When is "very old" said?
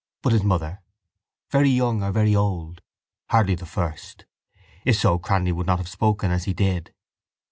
2.11-2.81